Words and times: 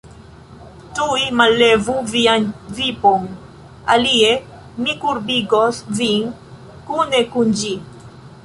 Tuj 0.99 1.17
mallevu 1.41 1.97
vian 2.13 2.47
vipon, 2.79 3.29
alie 3.97 4.33
mi 4.87 4.97
kurbigos 5.05 5.85
vin 6.01 6.29
kune 6.89 7.25
kun 7.37 7.55
ĝi! 7.63 7.75